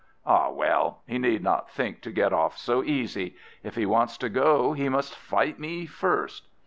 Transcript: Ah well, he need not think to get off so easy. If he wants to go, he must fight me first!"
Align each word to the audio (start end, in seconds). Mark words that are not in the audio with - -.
Ah 0.25 0.49
well, 0.49 1.03
he 1.05 1.19
need 1.19 1.43
not 1.43 1.69
think 1.69 2.01
to 2.01 2.11
get 2.11 2.33
off 2.33 2.57
so 2.57 2.83
easy. 2.83 3.35
If 3.61 3.75
he 3.75 3.85
wants 3.85 4.17
to 4.17 4.29
go, 4.29 4.73
he 4.73 4.89
must 4.89 5.13
fight 5.15 5.59
me 5.59 5.85
first!" 5.85 6.47